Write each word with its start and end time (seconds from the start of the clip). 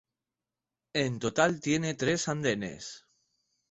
En 0.95 1.19
total 1.19 1.59
tiene 1.61 1.93
tres 1.93 2.27
andenes. 2.27 3.05